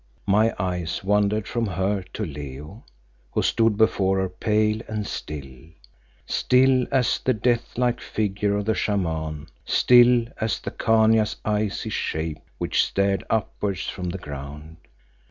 My 0.25 0.51
eyes 0.57 1.03
wandered 1.03 1.47
from 1.47 1.67
her 1.67 2.01
to 2.13 2.25
Leo, 2.25 2.83
who 3.33 3.43
stood 3.43 3.77
before 3.77 4.17
her 4.19 4.29
pale 4.29 4.81
and 4.87 5.05
still, 5.05 5.67
still 6.25 6.87
as 6.91 7.19
the 7.19 7.35
death 7.35 7.77
like 7.77 8.01
figure 8.01 8.57
of 8.57 8.65
the 8.65 8.73
Shaman, 8.73 9.45
still 9.63 10.25
as 10.37 10.57
the 10.59 10.71
Khania's 10.71 11.35
icy 11.45 11.91
shape 11.91 12.39
which 12.57 12.83
stared 12.83 13.23
upwards 13.29 13.87
from 13.89 14.09
the 14.09 14.17
ground. 14.17 14.77